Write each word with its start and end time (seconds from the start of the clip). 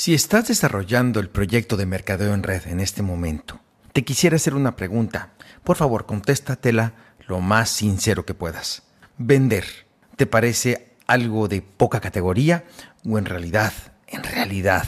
Si 0.00 0.14
estás 0.14 0.48
desarrollando 0.48 1.20
el 1.20 1.28
proyecto 1.28 1.76
de 1.76 1.84
mercadeo 1.84 2.32
en 2.32 2.42
red 2.42 2.66
en 2.68 2.80
este 2.80 3.02
momento, 3.02 3.60
te 3.92 4.02
quisiera 4.02 4.36
hacer 4.36 4.54
una 4.54 4.74
pregunta. 4.74 5.34
Por 5.62 5.76
favor, 5.76 6.06
contéstatela 6.06 6.94
lo 7.28 7.40
más 7.40 7.68
sincero 7.68 8.24
que 8.24 8.32
puedas. 8.32 8.82
¿Vender 9.18 9.66
te 10.16 10.24
parece 10.24 10.96
algo 11.06 11.48
de 11.48 11.60
poca 11.60 12.00
categoría 12.00 12.64
o 13.04 13.18
en 13.18 13.26
realidad, 13.26 13.74
en 14.06 14.22
realidad, 14.22 14.86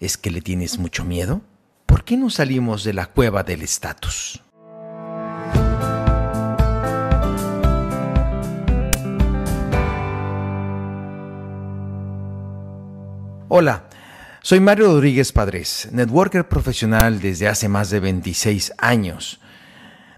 es 0.00 0.16
que 0.16 0.30
le 0.30 0.40
tienes 0.40 0.78
mucho 0.78 1.04
miedo? 1.04 1.42
¿Por 1.84 2.04
qué 2.04 2.16
no 2.16 2.30
salimos 2.30 2.82
de 2.82 2.94
la 2.94 3.08
cueva 3.08 3.42
del 3.42 3.60
estatus? 3.60 4.42
Hola, 13.48 13.85
soy 14.46 14.60
Mario 14.60 14.86
Rodríguez 14.86 15.32
Padres, 15.32 15.88
networker 15.90 16.46
profesional 16.46 17.18
desde 17.20 17.48
hace 17.48 17.68
más 17.68 17.90
de 17.90 17.98
26 17.98 18.74
años. 18.78 19.40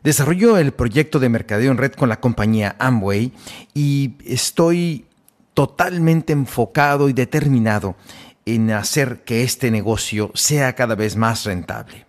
Desarrollo 0.05 0.59
el 0.59 0.73
proyecto 0.73 1.19
de 1.19 1.30
mercadeo 1.30 1.70
en 1.70 1.79
red 1.79 1.93
con 1.93 2.11
la 2.11 2.20
compañía 2.20 2.77
Amway 2.79 3.33
y 3.73 4.17
estoy 4.27 5.06
totalmente 5.55 6.34
enfocado 6.34 7.09
y 7.09 7.15
determinado 7.15 7.97
en 8.45 8.70
hacer 8.70 9.25
que 9.25 9.45
este 9.45 9.70
negocio 9.70 10.31
sea 10.34 10.75
cada 10.75 10.95
vez 10.95 11.17
más 11.17 11.47
rentable. 11.47 12.05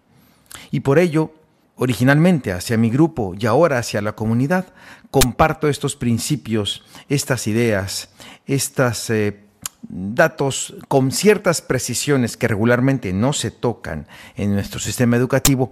Y 0.72 0.82
por 0.82 1.00
ello, 1.00 1.34
originalmente 1.78 2.52
hacia 2.52 2.76
mi 2.76 2.90
grupo 2.90 3.34
y 3.40 3.46
ahora 3.46 3.78
hacia 3.78 4.02
la 4.02 4.18
comunidad, 4.18 4.66
comparto 5.10 5.70
estos 5.70 5.96
principios, 5.96 6.84
estas 7.08 7.48
ideas, 7.48 8.10
estas 8.46 9.10
eh, 9.10 9.46
datos 9.82 10.76
con 10.88 11.12
ciertas 11.12 11.62
precisiones 11.62 12.38
que 12.38 12.48
regularmente 12.48 13.14
no 13.14 13.34
se 13.34 13.52
tocan 13.52 14.08
en 14.36 14.54
nuestro 14.54 14.80
sistema 14.80 15.16
educativo 15.16 15.72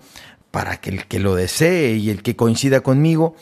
para 0.52 0.78
que 0.78 0.90
el 0.90 1.08
que 1.08 1.20
lo 1.20 1.36
desee 1.36 1.96
y 1.96 2.10
el 2.10 2.24
que 2.24 2.36
coincida 2.36 2.82
conmigo, 2.82 3.36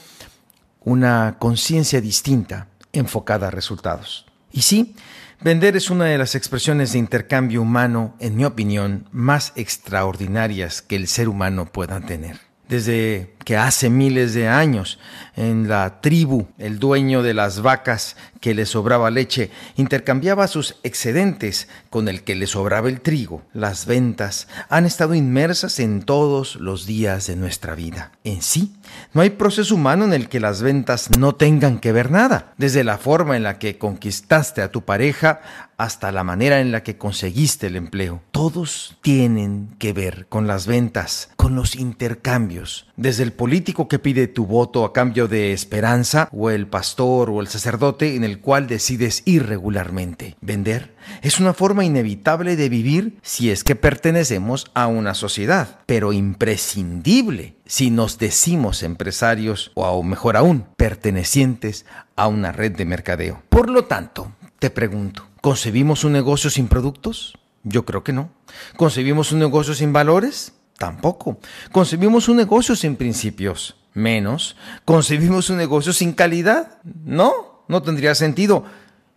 una 0.81 1.37
conciencia 1.39 2.01
distinta 2.01 2.67
enfocada 2.93 3.47
a 3.47 3.51
resultados. 3.51 4.25
Y 4.51 4.61
sí, 4.61 4.95
vender 5.41 5.75
es 5.75 5.89
una 5.89 6.05
de 6.05 6.17
las 6.17 6.35
expresiones 6.35 6.93
de 6.93 6.99
intercambio 6.99 7.61
humano, 7.61 8.15
en 8.19 8.35
mi 8.35 8.45
opinión, 8.45 9.07
más 9.11 9.53
extraordinarias 9.55 10.81
que 10.81 10.95
el 10.95 11.07
ser 11.07 11.29
humano 11.29 11.65
pueda 11.65 11.99
tener 12.01 12.44
desde 12.67 13.35
que 13.43 13.57
hace 13.57 13.89
miles 13.89 14.33
de 14.33 14.47
años 14.47 14.97
en 15.35 15.67
la 15.67 16.01
tribu 16.01 16.47
el 16.57 16.79
dueño 16.79 17.21
de 17.21 17.33
las 17.33 17.61
vacas 17.61 18.15
que 18.41 18.53
le 18.55 18.65
sobraba 18.65 19.11
leche 19.11 19.51
intercambiaba 19.75 20.47
sus 20.47 20.77
excedentes 20.83 21.67
con 21.89 22.07
el 22.07 22.23
que 22.23 22.35
le 22.35 22.47
sobraba 22.47 22.89
el 22.89 23.01
trigo. 23.01 23.43
Las 23.53 23.85
ventas 23.85 24.47
han 24.69 24.85
estado 24.85 25.13
inmersas 25.13 25.79
en 25.79 26.01
todos 26.01 26.55
los 26.55 26.85
días 26.85 27.27
de 27.27 27.35
nuestra 27.35 27.75
vida. 27.75 28.11
En 28.23 28.41
sí, 28.41 28.75
no 29.13 29.21
hay 29.21 29.31
proceso 29.31 29.75
humano 29.75 30.05
en 30.05 30.13
el 30.13 30.29
que 30.29 30.39
las 30.39 30.61
ventas 30.61 31.09
no 31.17 31.35
tengan 31.35 31.79
que 31.79 31.91
ver 31.91 32.11
nada, 32.11 32.53
desde 32.57 32.83
la 32.83 32.97
forma 32.97 33.37
en 33.37 33.43
la 33.43 33.59
que 33.59 33.77
conquistaste 33.77 34.61
a 34.61 34.71
tu 34.71 34.83
pareja 34.83 35.41
hasta 35.77 36.11
la 36.11 36.23
manera 36.23 36.61
en 36.61 36.71
la 36.71 36.83
que 36.83 36.97
conseguiste 36.97 37.67
el 37.67 37.75
empleo. 37.75 38.21
Todos 38.31 38.97
tienen 39.01 39.75
que 39.77 39.93
ver 39.93 40.27
con 40.27 40.47
las 40.47 40.67
ventas, 40.67 41.29
con 41.35 41.55
los 41.55 41.75
intercambios, 41.75 42.87
desde 42.95 43.23
el 43.23 43.33
político 43.33 43.87
que 43.87 43.99
pide 43.99 44.27
tu 44.27 44.45
voto 44.45 44.85
a 44.85 44.93
cambio 44.93 45.27
de 45.27 45.51
esperanza, 45.51 46.29
o 46.31 46.49
el 46.49 46.67
pastor 46.67 47.29
o 47.29 47.41
el 47.41 47.47
sacerdote 47.47 48.15
en 48.15 48.23
el 48.23 48.39
cual 48.39 48.67
decides 48.67 49.23
ir 49.25 49.45
regularmente. 49.47 50.37
Vender 50.41 50.95
es 51.21 51.39
una 51.39 51.53
forma 51.53 51.85
inevitable 51.85 52.55
de 52.55 52.69
vivir 52.69 53.19
si 53.21 53.51
es 53.51 53.63
que 53.63 53.75
pertenecemos 53.75 54.65
a 54.73 54.87
una 54.87 55.13
sociedad, 55.13 55.79
pero 55.85 56.13
imprescindible 56.13 57.55
si 57.65 57.89
nos 57.89 58.17
decimos 58.17 58.74
empresarios 58.83 59.71
o 59.75 60.03
mejor 60.03 60.37
aún, 60.37 60.65
pertenecientes 60.77 61.85
a 62.15 62.27
una 62.27 62.51
red 62.51 62.71
de 62.71 62.85
mercadeo. 62.85 63.41
Por 63.49 63.69
lo 63.69 63.85
tanto, 63.85 64.31
te 64.59 64.69
pregunto, 64.69 65.27
¿concebimos 65.41 66.03
un 66.03 66.13
negocio 66.13 66.49
sin 66.49 66.67
productos? 66.67 67.37
Yo 67.63 67.85
creo 67.85 68.03
que 68.03 68.13
no. 68.13 68.29
¿Concebimos 68.77 69.31
un 69.31 69.39
negocio 69.39 69.73
sin 69.73 69.91
valores? 69.91 70.53
Tampoco. 70.77 71.39
¿Concebimos 71.71 72.29
un 72.29 72.37
negocio 72.37 72.75
sin 72.75 72.95
principios? 72.95 73.77
Menos. 73.93 74.55
¿Concebimos 74.85 75.49
un 75.49 75.57
negocio 75.57 75.93
sin 75.93 76.13
calidad? 76.13 76.79
No, 76.83 77.63
no 77.67 77.81
tendría 77.81 78.13
sentido. 78.13 78.65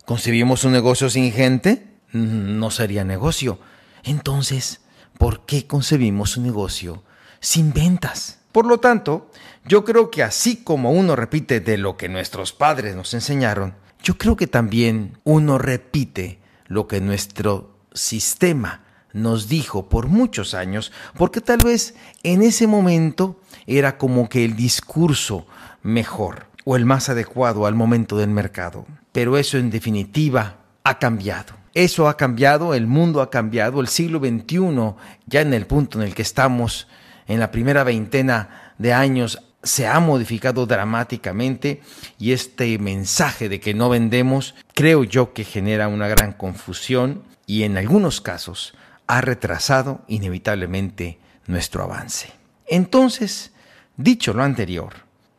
¿Concebimos 0.05 0.63
un 0.63 0.71
negocio 0.71 1.09
sin 1.09 1.31
gente? 1.31 1.87
No 2.11 2.71
sería 2.71 3.03
negocio. 3.03 3.59
Entonces, 4.03 4.81
¿por 5.17 5.45
qué 5.45 5.67
concebimos 5.67 6.37
un 6.37 6.43
negocio 6.43 7.03
sin 7.39 7.73
ventas? 7.73 8.39
Por 8.51 8.65
lo 8.65 8.79
tanto, 8.79 9.29
yo 9.65 9.85
creo 9.85 10.09
que 10.09 10.23
así 10.23 10.57
como 10.63 10.91
uno 10.91 11.15
repite 11.15 11.59
de 11.59 11.77
lo 11.77 11.97
que 11.97 12.09
nuestros 12.09 12.51
padres 12.51 12.95
nos 12.95 13.13
enseñaron, 13.13 13.75
yo 14.01 14.17
creo 14.17 14.35
que 14.35 14.47
también 14.47 15.17
uno 15.23 15.57
repite 15.57 16.39
lo 16.67 16.87
que 16.87 17.01
nuestro 17.01 17.77
sistema 17.93 18.83
nos 19.13 19.47
dijo 19.47 19.89
por 19.89 20.07
muchos 20.07 20.53
años, 20.53 20.91
porque 21.17 21.41
tal 21.41 21.59
vez 21.63 21.95
en 22.23 22.41
ese 22.41 22.67
momento 22.67 23.39
era 23.67 23.97
como 23.97 24.29
que 24.29 24.45
el 24.45 24.55
discurso 24.55 25.45
mejor 25.81 26.47
o 26.65 26.75
el 26.75 26.85
más 26.85 27.09
adecuado 27.09 27.65
al 27.65 27.75
momento 27.75 28.17
del 28.17 28.29
mercado. 28.29 28.85
Pero 29.11 29.37
eso 29.37 29.57
en 29.57 29.69
definitiva 29.69 30.57
ha 30.83 30.99
cambiado. 30.99 31.53
Eso 31.73 32.07
ha 32.07 32.17
cambiado, 32.17 32.73
el 32.73 32.87
mundo 32.87 33.21
ha 33.21 33.29
cambiado, 33.29 33.79
el 33.79 33.87
siglo 33.87 34.19
XXI, 34.19 34.95
ya 35.27 35.41
en 35.41 35.53
el 35.53 35.67
punto 35.67 35.99
en 35.99 36.07
el 36.07 36.15
que 36.15 36.23
estamos, 36.23 36.87
en 37.29 37.39
la 37.39 37.51
primera 37.51 37.85
veintena 37.85 38.73
de 38.77 38.91
años, 38.91 39.41
se 39.63 39.87
ha 39.87 39.99
modificado 39.99 40.65
dramáticamente 40.65 41.81
y 42.17 42.31
este 42.31 42.77
mensaje 42.79 43.47
de 43.49 43.59
que 43.59 43.73
no 43.73 43.87
vendemos 43.89 44.55
creo 44.73 45.03
yo 45.03 45.33
que 45.33 45.43
genera 45.43 45.87
una 45.87 46.07
gran 46.07 46.33
confusión 46.33 47.23
y 47.45 47.63
en 47.63 47.77
algunos 47.77 48.19
casos 48.19 48.73
ha 49.07 49.21
retrasado 49.21 50.01
inevitablemente 50.07 51.19
nuestro 51.45 51.83
avance. 51.83 52.31
Entonces, 52.67 53.51
dicho 53.95 54.33
lo 54.33 54.43
anterior, 54.43 54.93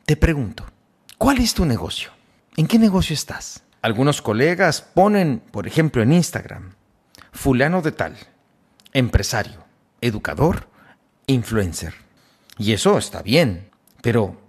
te 0.07 0.17
pregunto, 0.17 0.65
¿cuál 1.19 1.39
es 1.39 1.55
tu 1.55 1.65
negocio? 1.65 2.11
¿En 2.57 2.67
qué 2.67 2.79
negocio 2.79 3.15
estás? 3.15 3.63
Algunos 3.83 4.23
colegas 4.23 4.83
ponen, 4.83 5.43
por 5.51 5.67
ejemplo, 5.67 6.03
en 6.03 6.13
Instagram, 6.13 6.75
fulano 7.33 7.83
de 7.83 7.93
tal, 7.93 8.17
empresario, 8.93 9.65
educador, 10.01 10.70
influencer. 11.31 11.95
Y 12.59 12.73
eso 12.73 12.99
está 12.99 13.23
bien, 13.23 13.71
pero 14.03 14.41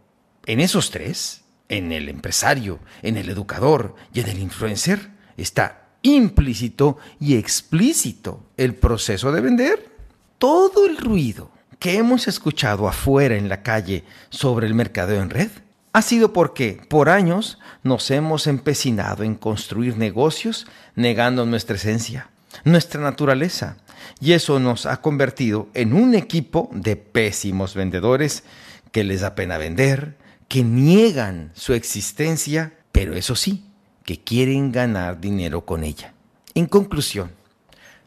en 0.45 0.59
esos 0.59 0.91
tres, 0.91 1.43
en 1.69 1.91
el 1.91 2.09
empresario, 2.09 2.79
en 3.01 3.17
el 3.17 3.29
educador 3.29 3.95
y 4.13 4.19
en 4.19 4.27
el 4.27 4.39
influencer, 4.39 5.11
está 5.37 5.89
implícito 6.01 6.97
y 7.19 7.35
explícito 7.35 8.43
el 8.57 8.75
proceso 8.75 9.31
de 9.31 9.41
vender. 9.41 9.91
Todo 10.37 10.85
el 10.85 10.97
ruido 10.97 11.51
que 11.79 11.97
hemos 11.97 12.27
escuchado 12.27 12.87
afuera 12.87 13.35
en 13.35 13.49
la 13.49 13.63
calle 13.63 14.03
sobre 14.29 14.67
el 14.67 14.73
mercadeo 14.73 15.21
en 15.21 15.29
red 15.29 15.49
ha 15.93 16.01
sido 16.01 16.31
porque 16.31 16.81
por 16.87 17.09
años 17.09 17.59
nos 17.83 18.11
hemos 18.11 18.47
empecinado 18.47 19.23
en 19.23 19.35
construir 19.35 19.97
negocios 19.97 20.67
negando 20.95 21.45
nuestra 21.45 21.75
esencia, 21.75 22.29
nuestra 22.63 23.01
naturaleza, 23.01 23.77
y 24.19 24.33
eso 24.33 24.59
nos 24.59 24.85
ha 24.85 25.01
convertido 25.01 25.69
en 25.73 25.93
un 25.93 26.15
equipo 26.15 26.69
de 26.73 26.95
pésimos 26.95 27.75
vendedores 27.75 28.43
que 28.91 29.03
les 29.03 29.21
da 29.21 29.35
pena 29.35 29.57
vender, 29.57 30.17
que 30.47 30.63
niegan 30.63 31.51
su 31.53 31.73
existencia, 31.73 32.73
pero 32.91 33.15
eso 33.15 33.35
sí, 33.35 33.65
que 34.03 34.19
quieren 34.19 34.71
ganar 34.71 35.21
dinero 35.21 35.65
con 35.65 35.83
ella. 35.83 36.13
En 36.53 36.65
conclusión, 36.65 37.31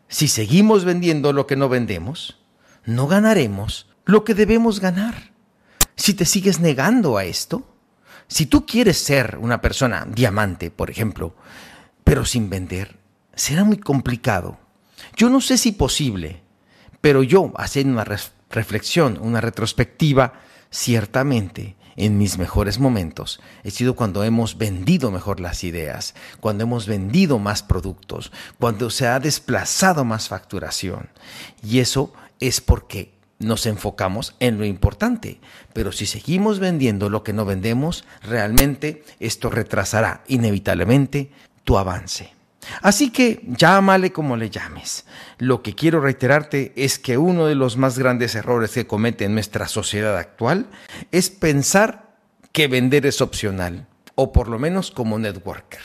si 0.08 0.28
seguimos 0.28 0.84
vendiendo 0.84 1.32
lo 1.32 1.46
que 1.46 1.56
no 1.56 1.68
vendemos, 1.68 2.38
no 2.84 3.06
ganaremos 3.06 3.88
lo 4.04 4.24
que 4.24 4.34
debemos 4.34 4.80
ganar. 4.80 5.32
Si 5.96 6.14
te 6.14 6.24
sigues 6.24 6.60
negando 6.60 7.16
a 7.16 7.24
esto, 7.24 7.66
si 8.28 8.46
tú 8.46 8.66
quieres 8.66 8.98
ser 8.98 9.38
una 9.40 9.60
persona 9.60 10.06
diamante, 10.10 10.70
por 10.70 10.90
ejemplo, 10.90 11.34
pero 12.04 12.24
sin 12.24 12.50
vender, 12.50 12.98
será 13.34 13.64
muy 13.64 13.78
complicado. 13.78 14.58
Yo 15.16 15.30
no 15.30 15.40
sé 15.40 15.58
si 15.58 15.72
posible, 15.72 16.40
pero 17.00 17.22
yo, 17.22 17.52
haciendo 17.56 17.92
una 17.92 18.06
reflexión, 18.50 19.18
una 19.20 19.40
retrospectiva, 19.40 20.40
ciertamente 20.70 21.76
en 21.96 22.18
mis 22.18 22.38
mejores 22.38 22.78
momentos 22.78 23.40
he 23.62 23.70
sido 23.70 23.94
cuando 23.94 24.24
hemos 24.24 24.58
vendido 24.58 25.10
mejor 25.10 25.38
las 25.40 25.64
ideas, 25.64 26.14
cuando 26.40 26.64
hemos 26.64 26.86
vendido 26.86 27.38
más 27.38 27.62
productos, 27.62 28.32
cuando 28.58 28.90
se 28.90 29.06
ha 29.06 29.20
desplazado 29.20 30.04
más 30.04 30.28
facturación. 30.28 31.08
Y 31.62 31.78
eso 31.78 32.12
es 32.40 32.60
porque 32.60 33.14
nos 33.38 33.66
enfocamos 33.66 34.34
en 34.40 34.58
lo 34.58 34.64
importante. 34.64 35.40
Pero 35.72 35.92
si 35.92 36.06
seguimos 36.06 36.58
vendiendo 36.58 37.10
lo 37.10 37.22
que 37.22 37.32
no 37.32 37.44
vendemos, 37.44 38.04
realmente 38.22 39.04
esto 39.20 39.50
retrasará 39.50 40.24
inevitablemente 40.28 41.30
tu 41.64 41.78
avance. 41.78 42.33
Así 42.82 43.10
que 43.10 43.42
llámale 43.46 44.12
como 44.12 44.36
le 44.36 44.50
llames. 44.50 45.04
Lo 45.38 45.62
que 45.62 45.74
quiero 45.74 46.00
reiterarte 46.00 46.72
es 46.76 46.98
que 46.98 47.18
uno 47.18 47.46
de 47.46 47.54
los 47.54 47.76
más 47.76 47.98
grandes 47.98 48.34
errores 48.34 48.72
que 48.72 48.86
comete 48.86 49.28
nuestra 49.28 49.68
sociedad 49.68 50.16
actual 50.16 50.66
es 51.12 51.30
pensar 51.30 52.16
que 52.52 52.68
vender 52.68 53.06
es 53.06 53.20
opcional, 53.20 53.86
o 54.14 54.32
por 54.32 54.48
lo 54.48 54.58
menos 54.58 54.90
como 54.90 55.18
networker. 55.18 55.80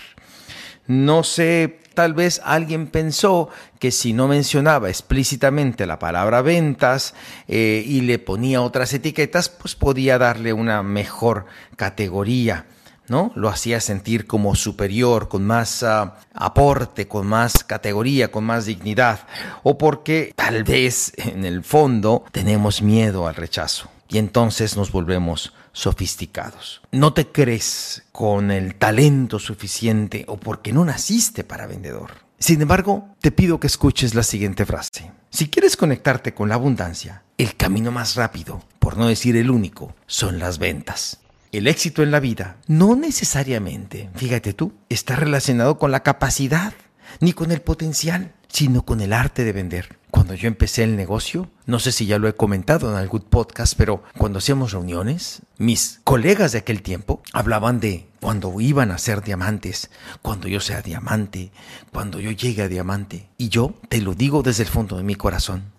No 0.86 1.24
sé, 1.24 1.80
tal 1.94 2.16
vez 2.16 2.42
alguien 2.44 2.88
pensó 2.88 3.50
que 3.78 3.92
si 3.92 4.14
no 4.14 4.28
mencionaba 4.28 4.90
explícitamente 4.90 5.86
la 5.86 6.00
palabra 6.00 6.42
ventas 6.42 7.14
eh, 7.48 7.84
y 7.86 8.02
le 8.02 8.18
ponía 8.18 8.62
otras 8.62 8.94
etiquetas, 8.94 9.50
pues 9.50 9.76
podía 9.76 10.18
darle 10.18 10.54
una 10.54 10.82
mejor 10.82 11.46
categoría. 11.76 12.66
¿No? 13.10 13.32
Lo 13.36 13.50
hacía 13.50 13.80
sentir 13.80 14.28
como 14.28 14.56
superior, 14.56 15.28
con 15.28 15.46
más 15.46 15.84
ah, 15.84 16.18
aporte, 16.34 17.08
con 17.08 17.28
más 17.28 17.64
categoría, 17.64 18.32
con 18.32 18.44
más 18.44 18.66
dignidad, 18.66 19.28
o 19.64 19.78
porque 19.78 20.34
tal 20.36 20.64
vez 20.64 21.14
en 21.18 21.46
el 21.46 21.64
fondo 21.64 22.24
tenemos 22.32 22.82
miedo 22.82 23.28
al 23.28 23.36
rechazo 23.36 23.90
y 24.10 24.18
entonces 24.18 24.76
nos 24.76 24.92
volvemos 24.92 25.54
sofisticados. 25.72 26.82
No 26.92 27.14
te 27.14 27.28
crees 27.28 28.04
con 28.12 28.52
el 28.52 28.76
talento 28.76 29.40
suficiente 29.40 30.26
o 30.28 30.38
porque 30.38 30.74
no 30.74 30.84
naciste 30.84 31.44
para 31.44 31.68
vendedor. 31.68 32.12
Sin 32.40 32.62
embargo, 32.62 33.10
te 33.22 33.32
pido 33.32 33.60
que 33.60 33.68
escuches 33.68 34.16
la 34.16 34.24
siguiente 34.24 34.66
frase. 34.66 35.12
Si 35.30 35.50
quieres 35.50 35.78
conectarte 35.78 36.34
con 36.34 36.50
la 36.50 36.56
abundancia, 36.56 37.24
el 37.38 37.56
camino 37.56 37.92
más 37.92 38.16
rápido, 38.16 38.64
por 38.80 38.98
no 38.98 39.08
decir 39.08 39.36
el 39.38 39.52
único, 39.52 39.94
son 40.08 40.40
las 40.40 40.58
ventas. 40.58 41.20
El 41.52 41.66
éxito 41.66 42.04
en 42.04 42.12
la 42.12 42.20
vida 42.20 42.58
no 42.68 42.96
necesariamente, 42.96 44.12
fíjate 44.14 44.54
tú, 44.54 44.72
está 44.88 45.16
relacionado 45.16 45.80
con 45.80 45.92
la 45.92 46.04
capacidad 46.04 46.74
ni 47.22 47.34
con 47.34 47.52
el 47.52 47.60
potencial, 47.60 48.34
sino 48.50 48.86
con 48.86 49.02
el 49.02 49.14
arte 49.14 49.44
de 49.44 49.52
vender. 49.52 49.98
Cuando 50.12 50.36
yo 50.36 50.48
empecé 50.48 50.84
el 50.84 50.96
negocio, 50.96 51.50
no 51.66 51.80
sé 51.80 51.92
si 51.92 52.06
ya 52.06 52.20
lo 52.20 52.28
he 52.28 52.36
comentado 52.36 52.92
en 52.92 52.98
algún 52.98 53.22
podcast, 53.22 53.74
pero 53.76 54.04
cuando 54.16 54.38
hacíamos 54.38 54.74
reuniones, 54.74 55.42
mis 55.58 56.02
colegas 56.04 56.52
de 56.52 56.60
aquel 56.60 56.84
tiempo 56.84 57.24
hablaban 57.34 57.80
de 57.80 58.06
cuando 58.20 58.62
iban 58.62 58.92
a 58.92 59.00
ser 59.00 59.24
diamantes, 59.24 59.90
cuando 60.22 60.48
yo 60.48 60.60
sea 60.60 60.84
diamante, 60.84 61.52
cuando 61.92 62.20
yo 62.20 62.30
llegue 62.30 62.62
a 62.62 62.68
diamante. 62.68 63.28
Y 63.40 63.50
yo 63.50 63.74
te 63.88 64.02
lo 64.02 64.14
digo 64.14 64.44
desde 64.44 64.64
el 64.64 64.70
fondo 64.70 64.98
de 64.98 65.04
mi 65.04 65.16
corazón, 65.16 65.72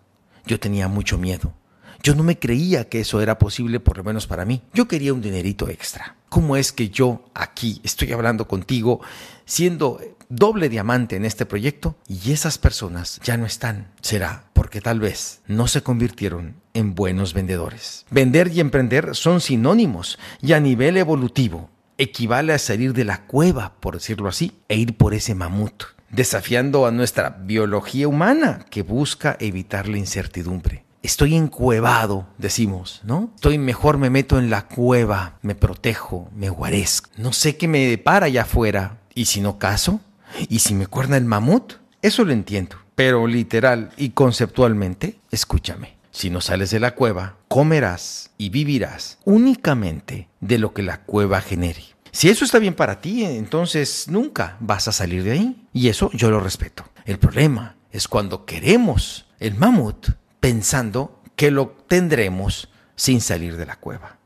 yo 0.46 0.58
tenía 0.58 0.88
mucho 0.88 1.16
miedo. 1.16 1.52
Yo 2.02 2.14
no 2.14 2.22
me 2.22 2.38
creía 2.38 2.88
que 2.88 3.00
eso 3.00 3.20
era 3.20 3.38
posible, 3.38 3.78
por 3.78 3.98
lo 3.98 4.04
menos 4.04 4.26
para 4.26 4.46
mí. 4.46 4.62
Yo 4.72 4.88
quería 4.88 5.12
un 5.12 5.20
dinerito 5.20 5.68
extra. 5.68 6.16
¿Cómo 6.30 6.56
es 6.56 6.72
que 6.72 6.88
yo 6.88 7.24
aquí 7.34 7.80
estoy 7.84 8.12
hablando 8.12 8.48
contigo 8.48 9.00
siendo 9.44 10.00
doble 10.30 10.70
diamante 10.70 11.16
en 11.16 11.26
este 11.26 11.44
proyecto 11.44 11.96
y 12.08 12.32
esas 12.32 12.56
personas 12.56 13.20
ya 13.22 13.36
no 13.36 13.44
están? 13.44 13.88
Será 14.00 14.44
porque 14.54 14.80
tal 14.80 14.98
vez 14.98 15.42
no 15.46 15.68
se 15.68 15.82
convirtieron 15.82 16.54
en 16.72 16.94
buenos 16.94 17.34
vendedores. 17.34 18.06
Vender 18.10 18.48
y 18.48 18.60
emprender 18.60 19.14
son 19.14 19.42
sinónimos 19.42 20.18
y 20.40 20.54
a 20.54 20.60
nivel 20.60 20.96
evolutivo 20.96 21.68
equivale 21.98 22.54
a 22.54 22.58
salir 22.58 22.94
de 22.94 23.04
la 23.04 23.26
cueva, 23.26 23.74
por 23.78 23.94
decirlo 23.94 24.30
así, 24.30 24.52
e 24.68 24.76
ir 24.76 24.96
por 24.96 25.12
ese 25.12 25.34
mamut, 25.34 25.84
desafiando 26.08 26.86
a 26.86 26.92
nuestra 26.92 27.28
biología 27.42 28.08
humana 28.08 28.64
que 28.70 28.80
busca 28.80 29.36
evitar 29.38 29.86
la 29.86 29.98
incertidumbre 29.98 30.84
estoy 31.02 31.34
encuevado, 31.34 32.26
decimos, 32.38 33.00
¿no? 33.04 33.30
Estoy 33.34 33.58
mejor, 33.58 33.98
me 33.98 34.10
meto 34.10 34.38
en 34.38 34.50
la 34.50 34.66
cueva, 34.66 35.38
me 35.42 35.54
protejo, 35.54 36.28
me 36.34 36.50
guarezco. 36.50 37.10
No 37.16 37.32
sé 37.32 37.56
qué 37.56 37.68
me 37.68 37.86
depara 37.86 38.26
allá 38.26 38.42
afuera. 38.42 38.98
¿Y 39.14 39.26
si 39.26 39.40
no 39.40 39.58
caso? 39.58 40.00
¿Y 40.48 40.60
si 40.60 40.74
me 40.74 40.86
cuerna 40.86 41.16
el 41.16 41.24
mamut? 41.24 41.74
Eso 42.02 42.24
lo 42.24 42.32
entiendo. 42.32 42.76
Pero 42.94 43.26
literal 43.26 43.92
y 43.96 44.10
conceptualmente, 44.10 45.18
escúchame. 45.30 45.96
Si 46.10 46.28
no 46.28 46.40
sales 46.40 46.70
de 46.70 46.80
la 46.80 46.94
cueva, 46.94 47.36
comerás 47.48 48.30
y 48.36 48.50
vivirás 48.50 49.18
únicamente 49.24 50.28
de 50.40 50.58
lo 50.58 50.74
que 50.74 50.82
la 50.82 51.02
cueva 51.02 51.40
genere. 51.40 51.84
Si 52.12 52.28
eso 52.28 52.44
está 52.44 52.58
bien 52.58 52.74
para 52.74 53.00
ti, 53.00 53.24
entonces 53.24 54.06
nunca 54.08 54.56
vas 54.60 54.88
a 54.88 54.92
salir 54.92 55.22
de 55.22 55.32
ahí. 55.32 55.66
Y 55.72 55.88
eso 55.88 56.10
yo 56.12 56.30
lo 56.30 56.40
respeto. 56.40 56.84
El 57.04 57.18
problema 57.18 57.76
es 57.92 58.08
cuando 58.08 58.44
queremos 58.44 59.26
el 59.38 59.54
mamut 59.54 60.08
pensando 60.40 61.22
que 61.36 61.50
lo 61.50 61.68
tendremos 61.88 62.68
sin 62.96 63.20
salir 63.20 63.56
de 63.56 63.66
la 63.66 63.76
cueva. 63.76 64.18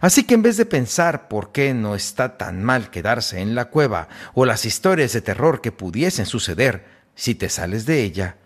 Así 0.00 0.24
que 0.24 0.34
en 0.34 0.42
vez 0.42 0.56
de 0.56 0.66
pensar 0.66 1.28
por 1.28 1.52
qué 1.52 1.74
no 1.74 1.94
está 1.94 2.36
tan 2.36 2.62
mal 2.62 2.90
quedarse 2.90 3.40
en 3.40 3.54
la 3.54 3.66
cueva 3.66 4.08
o 4.34 4.44
las 4.44 4.64
historias 4.64 5.12
de 5.12 5.20
terror 5.20 5.60
que 5.60 5.72
pudiesen 5.72 6.26
suceder 6.26 6.86
si 7.14 7.34
te 7.34 7.48
sales 7.48 7.86
de 7.86 8.02
ella, 8.02 8.36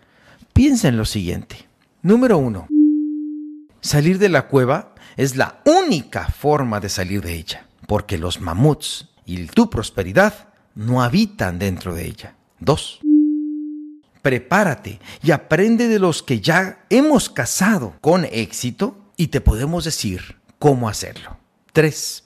piensa 0.53 0.87
en 0.87 0.97
lo 0.97 1.05
siguiente. 1.05 1.67
Número 2.01 2.37
uno, 2.37 2.67
salir 3.81 4.19
de 4.19 4.29
la 4.29 4.47
cueva 4.47 4.93
es 5.15 5.35
la 5.35 5.61
única 5.65 6.27
forma 6.27 6.79
de 6.79 6.89
salir 6.89 7.21
de 7.21 7.33
ella, 7.33 7.65
porque 7.87 8.17
los 8.17 8.39
mamuts 8.39 9.09
y 9.25 9.45
tu 9.47 9.69
prosperidad 9.69 10.49
no 10.75 11.01
habitan 11.01 11.59
dentro 11.59 11.95
de 11.95 12.05
ella. 12.05 12.35
Dos, 12.59 12.99
prepárate 14.27 14.99
y 15.23 15.31
aprende 15.31 15.87
de 15.87 15.99
los 15.99 16.21
que 16.21 16.41
ya 16.41 16.79
hemos 16.89 17.29
casado 17.29 17.93
con 18.01 18.25
éxito 18.25 18.97
y 19.15 19.27
te 19.27 19.39
podemos 19.39 19.85
decir 19.85 20.35
cómo 20.59 20.89
hacerlo. 20.89 21.37
3. 21.71 22.23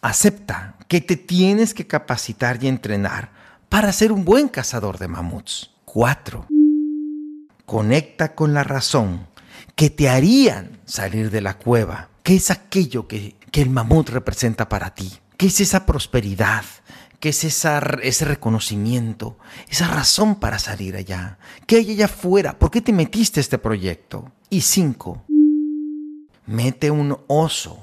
Acepta 0.00 0.76
que 0.86 1.00
te 1.00 1.16
tienes 1.16 1.74
que 1.74 1.88
capacitar 1.88 2.62
y 2.62 2.68
entrenar 2.68 3.32
para 3.68 3.92
ser 3.92 4.12
un 4.12 4.24
buen 4.24 4.46
cazador 4.46 4.98
de 4.98 5.08
mamuts. 5.08 5.72
4. 5.86 6.46
Conecta 7.64 8.36
con 8.36 8.54
la 8.54 8.62
razón 8.62 9.26
que 9.74 9.90
te 9.90 10.08
harían 10.08 10.78
salir 10.84 11.32
de 11.32 11.40
la 11.40 11.54
cueva. 11.54 12.10
¿Qué 12.22 12.36
es 12.36 12.52
aquello 12.52 13.08
que, 13.08 13.34
que 13.50 13.60
el 13.60 13.70
mamut 13.70 14.10
representa 14.10 14.68
para 14.68 14.94
ti? 14.94 15.12
¿Qué 15.36 15.48
es 15.48 15.60
esa 15.60 15.84
prosperidad? 15.84 16.64
¿Qué 17.20 17.30
es 17.30 17.44
ese 17.44 18.24
reconocimiento, 18.24 19.38
esa 19.68 19.88
razón 19.88 20.36
para 20.36 20.58
salir 20.58 20.96
allá? 20.96 21.38
¿Qué 21.66 21.76
hay 21.76 21.92
allá 21.92 22.04
afuera? 22.06 22.58
¿Por 22.58 22.70
qué 22.70 22.80
te 22.80 22.92
metiste 22.92 23.40
este 23.40 23.58
proyecto? 23.58 24.30
Y 24.50 24.60
cinco, 24.60 25.24
mete 26.46 26.90
un 26.90 27.18
oso 27.26 27.78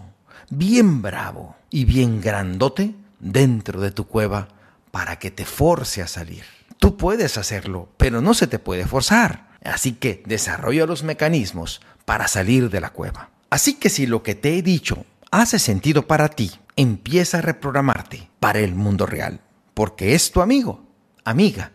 bien 0.50 1.01
bravo 1.01 1.56
y 1.69 1.85
bien 1.85 2.21
grandote 2.21 2.95
dentro 3.19 3.81
de 3.81 3.91
tu 3.91 4.06
cueva 4.06 4.50
para 4.91 5.18
que 5.18 5.31
te 5.31 5.45
force 5.45 6.01
a 6.01 6.07
salir. 6.07 6.44
Tú 6.77 6.97
puedes 6.97 7.38
hacerlo, 7.38 7.89
pero 7.97 8.21
no 8.21 8.33
se 8.33 8.47
te 8.47 8.59
puede 8.59 8.86
forzar. 8.86 9.47
Así 9.63 9.94
que 9.94 10.21
desarrolla 10.25 10.86
los 10.86 11.03
mecanismos 11.03 11.81
para 12.05 12.27
salir 12.27 12.69
de 12.69 12.81
la 12.81 12.91
cueva. 12.91 13.29
Así 13.50 13.75
que 13.75 13.89
si 13.89 14.05
lo 14.05 14.22
que 14.24 14.36
te 14.36 14.58
he 14.58 14.62
dicho 14.62 15.05
hace 15.31 15.58
sentido 15.58 16.05
para 16.05 16.29
ti, 16.29 16.51
empieza 16.75 17.39
a 17.39 17.42
reprogramarte 17.42 18.30
para 18.39 18.60
el 18.60 18.75
mundo 18.75 19.06
real, 19.06 19.42
porque 19.74 20.15
es 20.15 20.32
tu 20.32 20.42
amigo, 20.42 20.86
amiga, 21.24 21.72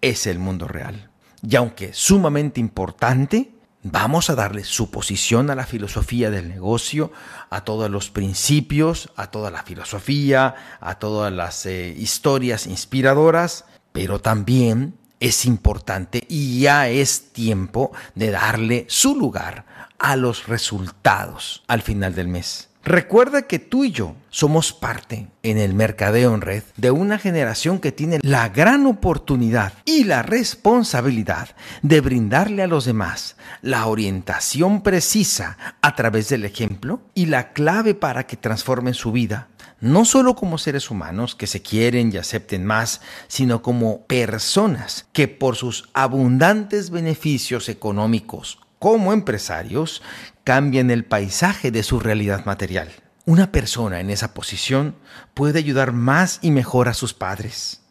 es 0.00 0.26
el 0.26 0.38
mundo 0.38 0.68
real. 0.68 1.10
Y 1.46 1.56
aunque 1.56 1.92
sumamente 1.92 2.60
importante, 2.60 3.52
vamos 3.82 4.30
a 4.30 4.34
darle 4.34 4.64
su 4.64 4.90
posición 4.90 5.50
a 5.50 5.54
la 5.54 5.66
filosofía 5.66 6.30
del 6.30 6.48
negocio, 6.48 7.12
a 7.50 7.64
todos 7.64 7.90
los 7.90 8.10
principios, 8.10 9.10
a 9.16 9.28
toda 9.28 9.50
la 9.50 9.62
filosofía, 9.62 10.54
a 10.80 10.98
todas 10.98 11.32
las 11.32 11.66
eh, 11.66 11.94
historias 11.96 12.66
inspiradoras, 12.66 13.64
pero 13.92 14.20
también 14.20 14.94
es 15.20 15.44
importante 15.44 16.24
y 16.28 16.60
ya 16.60 16.88
es 16.88 17.32
tiempo 17.32 17.92
de 18.14 18.30
darle 18.30 18.86
su 18.88 19.16
lugar 19.16 19.66
a 19.98 20.16
los 20.16 20.48
resultados 20.48 21.62
al 21.68 21.82
final 21.82 22.14
del 22.14 22.28
mes. 22.28 22.71
Recuerda 22.84 23.42
que 23.42 23.60
tú 23.60 23.84
y 23.84 23.92
yo 23.92 24.16
somos 24.28 24.72
parte 24.72 25.28
en 25.44 25.56
el 25.56 25.72
mercadeo 25.72 26.34
en 26.34 26.40
red 26.40 26.64
de 26.76 26.90
una 26.90 27.16
generación 27.16 27.78
que 27.78 27.92
tiene 27.92 28.18
la 28.22 28.48
gran 28.48 28.86
oportunidad 28.86 29.72
y 29.84 30.02
la 30.02 30.22
responsabilidad 30.22 31.50
de 31.82 32.00
brindarle 32.00 32.64
a 32.64 32.66
los 32.66 32.84
demás 32.84 33.36
la 33.60 33.86
orientación 33.86 34.82
precisa 34.82 35.56
a 35.80 35.94
través 35.94 36.28
del 36.28 36.44
ejemplo 36.44 37.00
y 37.14 37.26
la 37.26 37.52
clave 37.52 37.94
para 37.94 38.26
que 38.26 38.36
transformen 38.36 38.94
su 38.94 39.12
vida, 39.12 39.46
no 39.80 40.04
solo 40.04 40.34
como 40.34 40.58
seres 40.58 40.90
humanos 40.90 41.36
que 41.36 41.46
se 41.46 41.62
quieren 41.62 42.10
y 42.12 42.16
acepten 42.16 42.64
más, 42.64 43.00
sino 43.28 43.62
como 43.62 44.06
personas 44.06 45.06
que 45.12 45.28
por 45.28 45.54
sus 45.54 45.88
abundantes 45.94 46.90
beneficios 46.90 47.68
económicos 47.68 48.58
como 48.82 49.12
empresarios 49.12 50.02
cambian 50.42 50.90
el 50.90 51.04
paisaje 51.04 51.70
de 51.70 51.84
su 51.84 52.00
realidad 52.00 52.44
material. 52.46 52.90
Una 53.26 53.52
persona 53.52 54.00
en 54.00 54.10
esa 54.10 54.34
posición 54.34 54.96
puede 55.34 55.60
ayudar 55.60 55.92
más 55.92 56.40
y 56.42 56.50
mejor 56.50 56.88
a 56.88 56.94
sus 56.94 57.14
padres, 57.14 57.82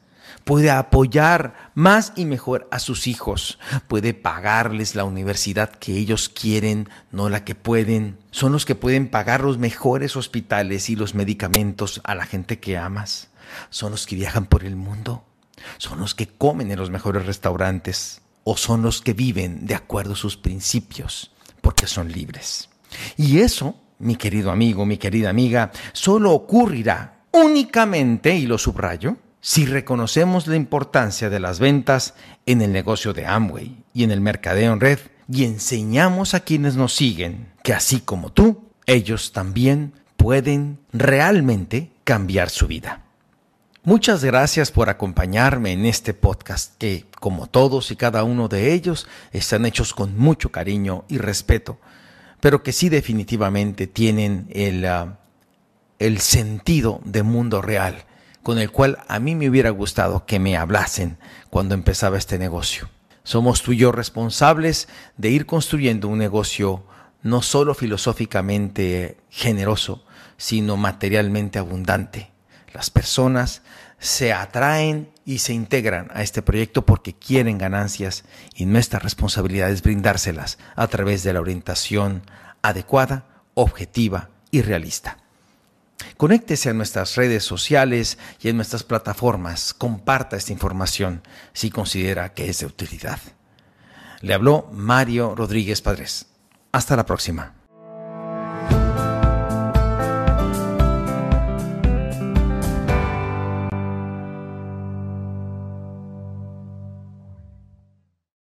puede 0.43 0.69
apoyar 0.69 1.71
más 1.75 2.11
y 2.17 2.25
mejor 2.25 2.67
a 2.71 2.79
sus 2.79 3.07
hijos, 3.07 3.57
puede 3.87 4.13
pagarles 4.13 4.93
la 4.93 5.05
universidad 5.05 5.69
que 5.69 5.95
ellos 5.95 6.27
quieren, 6.27 6.89
no 7.09 7.29
la 7.29 7.45
que 7.45 7.55
pueden. 7.55 8.17
Son 8.31 8.51
los 8.51 8.65
que 8.65 8.75
pueden 8.75 9.07
pagar 9.07 9.45
los 9.45 9.57
mejores 9.57 10.17
hospitales 10.17 10.89
y 10.89 10.97
los 10.97 11.15
medicamentos 11.15 12.01
a 12.03 12.15
la 12.15 12.25
gente 12.25 12.59
que 12.59 12.77
amas. 12.77 13.29
Son 13.69 13.91
los 13.91 14.05
que 14.05 14.17
viajan 14.17 14.45
por 14.45 14.65
el 14.65 14.75
mundo. 14.75 15.23
son 15.77 16.01
los 16.01 16.15
que 16.15 16.27
comen 16.27 16.69
en 16.69 16.79
los 16.79 16.89
mejores 16.89 17.25
restaurantes 17.25 18.21
o 18.43 18.57
son 18.57 18.81
los 18.81 19.01
que 19.01 19.13
viven 19.13 19.65
de 19.65 19.75
acuerdo 19.75 20.13
a 20.13 20.17
sus 20.17 20.37
principios, 20.37 21.31
porque 21.61 21.87
son 21.87 22.11
libres. 22.11 22.69
Y 23.17 23.39
eso, 23.39 23.75
mi 23.99 24.15
querido 24.15 24.51
amigo, 24.51 24.85
mi 24.85 24.97
querida 24.97 25.29
amiga, 25.29 25.71
solo 25.93 26.31
ocurrirá 26.31 27.21
únicamente, 27.31 28.35
y 28.35 28.45
lo 28.45 28.57
subrayo, 28.57 29.17
si 29.39 29.65
reconocemos 29.65 30.47
la 30.47 30.55
importancia 30.55 31.29
de 31.29 31.39
las 31.39 31.59
ventas 31.59 32.13
en 32.45 32.61
el 32.61 32.71
negocio 32.71 33.13
de 33.13 33.25
Amway 33.25 33.83
y 33.93 34.03
en 34.03 34.11
el 34.11 34.21
mercadeo 34.21 34.73
en 34.73 34.79
red 34.79 34.99
y 35.31 35.45
enseñamos 35.45 36.33
a 36.33 36.41
quienes 36.41 36.75
nos 36.75 36.93
siguen 36.93 37.51
que 37.63 37.73
así 37.73 38.01
como 38.01 38.31
tú, 38.31 38.69
ellos 38.85 39.31
también 39.31 39.93
pueden 40.15 40.79
realmente 40.91 41.91
cambiar 42.03 42.49
su 42.49 42.67
vida. 42.67 43.03
Muchas 43.83 44.23
gracias 44.23 44.71
por 44.71 44.89
acompañarme 44.89 45.71
en 45.71 45.87
este 45.87 46.13
podcast 46.13 46.77
que, 46.77 47.07
como 47.19 47.47
todos 47.47 47.89
y 47.89 47.95
cada 47.95 48.23
uno 48.23 48.47
de 48.47 48.73
ellos, 48.73 49.07
están 49.31 49.65
hechos 49.65 49.95
con 49.95 50.15
mucho 50.15 50.51
cariño 50.51 51.03
y 51.07 51.17
respeto, 51.17 51.79
pero 52.41 52.61
que 52.61 52.73
sí 52.73 52.89
definitivamente 52.89 53.87
tienen 53.87 54.45
el, 54.51 54.85
ah, 54.85 55.17
el 55.97 56.19
sentido 56.19 57.01
de 57.05 57.23
mundo 57.23 57.63
real 57.63 58.05
con 58.43 58.59
el 58.59 58.71
cual 58.71 58.99
a 59.07 59.19
mí 59.19 59.33
me 59.33 59.49
hubiera 59.49 59.71
gustado 59.71 60.27
que 60.27 60.37
me 60.37 60.57
hablasen 60.57 61.17
cuando 61.49 61.73
empezaba 61.73 62.19
este 62.19 62.37
negocio. 62.37 62.87
Somos 63.23 63.63
tú 63.63 63.71
y 63.71 63.77
yo 63.77 63.91
responsables 63.91 64.89
de 65.17 65.29
ir 65.29 65.47
construyendo 65.47 66.07
un 66.07 66.19
negocio 66.19 66.83
no 67.23 67.41
solo 67.41 67.73
filosóficamente 67.73 69.17
generoso, 69.29 70.03
sino 70.37 70.77
materialmente 70.77 71.57
abundante. 71.57 72.31
Las 72.73 72.89
personas 72.89 73.61
se 73.99 74.33
atraen 74.33 75.11
y 75.25 75.39
se 75.39 75.53
integran 75.53 76.09
a 76.13 76.23
este 76.23 76.41
proyecto 76.41 76.85
porque 76.85 77.13
quieren 77.13 77.57
ganancias 77.57 78.23
y 78.55 78.65
nuestra 78.65 78.99
responsabilidad 78.99 79.69
es 79.69 79.83
brindárselas 79.83 80.57
a 80.75 80.87
través 80.87 81.23
de 81.23 81.33
la 81.33 81.41
orientación 81.41 82.23
adecuada, 82.61 83.25
objetiva 83.53 84.29
y 84.49 84.61
realista. 84.61 85.17
Conéctese 86.17 86.69
a 86.69 86.73
nuestras 86.73 87.15
redes 87.15 87.43
sociales 87.43 88.17
y 88.41 88.49
en 88.49 88.55
nuestras 88.55 88.83
plataformas. 88.83 89.73
Comparta 89.73 90.35
esta 90.35 90.51
información 90.51 91.21
si 91.53 91.69
considera 91.69 92.33
que 92.33 92.49
es 92.49 92.59
de 92.59 92.65
utilidad. 92.65 93.19
Le 94.21 94.33
habló 94.33 94.69
Mario 94.71 95.35
Rodríguez 95.35 95.81
Padres. 95.81 96.27
Hasta 96.71 96.95
la 96.95 97.05
próxima. 97.05 97.60